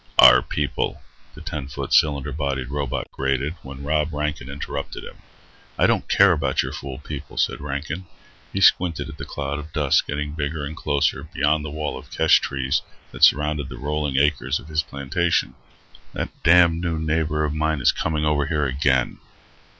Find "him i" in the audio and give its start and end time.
5.03-5.85